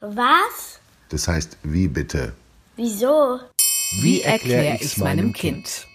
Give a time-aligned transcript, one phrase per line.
[0.00, 0.80] Was?
[1.10, 2.32] Das heißt, wie bitte?
[2.76, 3.38] Wieso?
[4.00, 5.86] Wie erkläre ich's meinem Kind?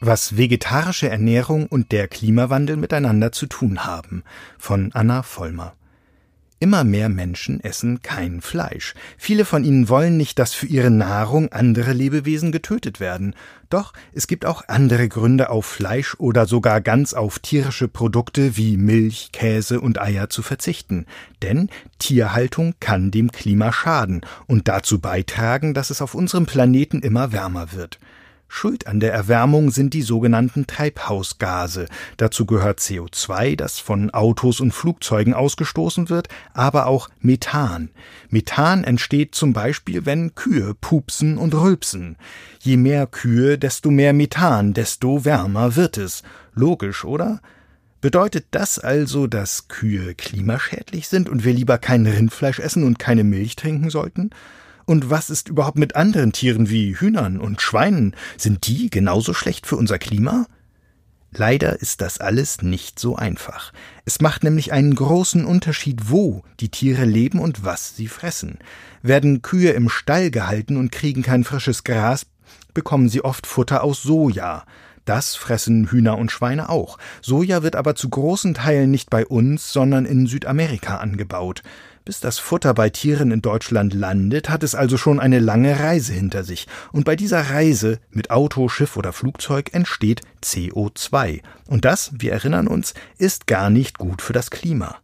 [0.00, 4.24] Was vegetarische Ernährung und der Klimawandel miteinander zu tun haben.
[4.58, 5.74] Von Anna Vollmer.
[6.62, 8.94] Immer mehr Menschen essen kein Fleisch.
[9.18, 13.34] Viele von ihnen wollen nicht, dass für ihre Nahrung andere Lebewesen getötet werden.
[13.68, 18.76] Doch es gibt auch andere Gründe, auf Fleisch oder sogar ganz auf tierische Produkte wie
[18.76, 21.06] Milch, Käse und Eier zu verzichten.
[21.42, 27.32] Denn Tierhaltung kann dem Klima schaden und dazu beitragen, dass es auf unserem Planeten immer
[27.32, 27.98] wärmer wird.
[28.54, 31.86] Schuld an der Erwärmung sind die sogenannten Treibhausgase.
[32.18, 37.88] Dazu gehört CO2, das von Autos und Flugzeugen ausgestoßen wird, aber auch Methan.
[38.28, 42.18] Methan entsteht zum Beispiel, wenn Kühe pupsen und rülpsen.
[42.60, 46.22] Je mehr Kühe, desto mehr Methan, desto wärmer wird es.
[46.54, 47.40] Logisch, oder?
[48.02, 53.24] Bedeutet das also, dass Kühe klimaschädlich sind und wir lieber kein Rindfleisch essen und keine
[53.24, 54.28] Milch trinken sollten?
[54.84, 58.14] Und was ist überhaupt mit anderen Tieren wie Hühnern und Schweinen?
[58.36, 60.46] Sind die genauso schlecht für unser Klima?
[61.34, 63.72] Leider ist das alles nicht so einfach.
[64.04, 68.58] Es macht nämlich einen großen Unterschied, wo die Tiere leben und was sie fressen.
[69.00, 72.26] Werden Kühe im Stall gehalten und kriegen kein frisches Gras,
[72.74, 74.64] bekommen sie oft Futter aus Soja.
[75.06, 76.98] Das fressen Hühner und Schweine auch.
[77.22, 81.62] Soja wird aber zu großen Teilen nicht bei uns, sondern in Südamerika angebaut.
[82.04, 86.12] Bis das Futter bei Tieren in Deutschland landet, hat es also schon eine lange Reise
[86.12, 86.66] hinter sich.
[86.90, 91.42] Und bei dieser Reise mit Auto, Schiff oder Flugzeug entsteht CO2.
[91.68, 94.96] Und das, wir erinnern uns, ist gar nicht gut für das Klima.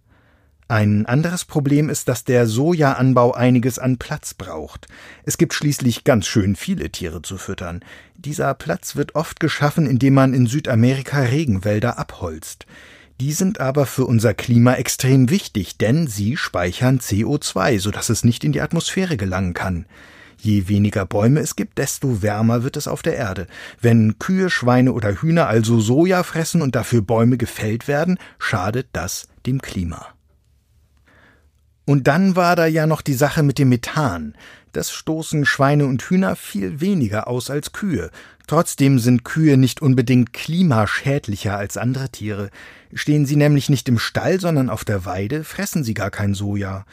[0.67, 4.87] Ein anderes Problem ist, dass der Sojaanbau einiges an Platz braucht.
[5.23, 7.81] Es gibt schließlich ganz schön viele Tiere zu füttern.
[8.17, 12.67] Dieser Platz wird oft geschaffen, indem man in Südamerika Regenwälder abholzt.
[13.21, 18.45] Die sind aber für unser Klima extrem wichtig, denn sie speichern CO2, sodass es nicht
[18.45, 19.87] in die Atmosphäre gelangen kann.
[20.41, 23.49] Je weniger Bäume es gibt, desto wärmer wird es auf der Erde.
[23.81, 29.27] Wenn Kühe, Schweine oder Hühner also Soja fressen und dafür Bäume gefällt werden, schadet das
[29.47, 30.07] dem Klima.
[31.89, 34.35] Und dann war da ja noch die Sache mit dem Methan.
[34.73, 38.11] Das stoßen Schweine und Hühner viel weniger aus als Kühe.
[38.47, 42.51] Trotzdem sind Kühe nicht unbedingt klimaschädlicher als andere Tiere.
[42.93, 46.85] Stehen sie nämlich nicht im Stall, sondern auf der Weide, fressen sie gar kein Soja.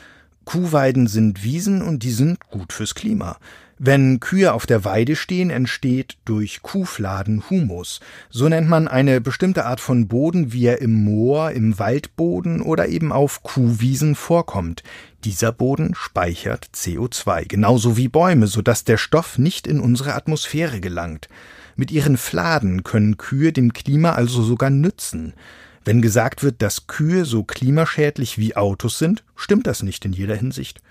[0.46, 3.38] Kuhweiden sind Wiesen und die sind gut fürs Klima.
[3.78, 8.00] Wenn Kühe auf der Weide stehen, entsteht durch Kuhfladen Humus.
[8.30, 12.88] So nennt man eine bestimmte Art von Boden, wie er im Moor, im Waldboden oder
[12.88, 14.82] eben auf Kuhwiesen vorkommt.
[15.26, 21.28] Dieser Boden speichert CO2, genauso wie Bäume, sodass der Stoff nicht in unsere Atmosphäre gelangt.
[21.76, 25.34] Mit ihren Fladen können Kühe dem Klima also sogar nützen.
[25.86, 30.36] Wenn gesagt wird, dass Kühe so klimaschädlich wie Autos sind, stimmt das nicht in jeder
[30.36, 30.82] Hinsicht.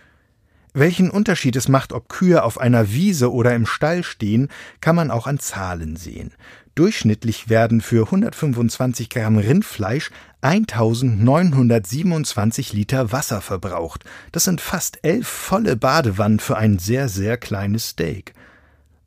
[0.72, 4.48] Welchen Unterschied es macht, ob Kühe auf einer Wiese oder im Stall stehen,
[4.80, 6.32] kann man auch an Zahlen sehen.
[6.76, 10.10] Durchschnittlich werden für 125 Gramm Rindfleisch
[10.40, 14.04] 1927 Liter Wasser verbraucht.
[14.32, 18.34] Das sind fast elf volle Badewannen für ein sehr, sehr kleines Steak.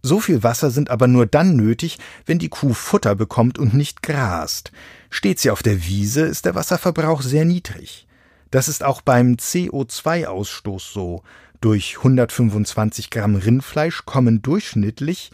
[0.01, 4.03] So viel Wasser sind aber nur dann nötig, wenn die Kuh Futter bekommt und nicht
[4.03, 4.71] grast.
[5.09, 8.07] Steht sie auf der Wiese, ist der Wasserverbrauch sehr niedrig.
[8.51, 11.23] Das ist auch beim CO2-Ausstoß so.
[11.59, 15.31] Durch 125 Gramm Rindfleisch kommen durchschnittlich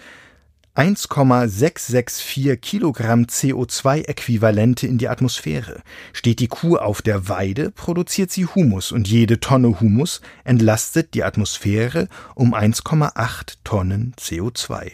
[0.76, 5.84] 1,664 Kilogramm CO2-Äquivalente in die Atmosphäre.
[6.14, 11.24] Steht die Kuh auf der Weide, produziert sie Humus und jede Tonne Humus entlastet die
[11.24, 14.94] Atmosphäre um 1,8 Tonnen CO2.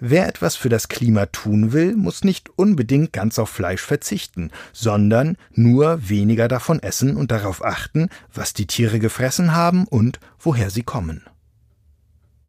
[0.00, 5.36] Wer etwas für das Klima tun will, muss nicht unbedingt ganz auf Fleisch verzichten, sondern
[5.52, 10.82] nur weniger davon essen und darauf achten, was die Tiere gefressen haben und woher sie
[10.82, 11.22] kommen.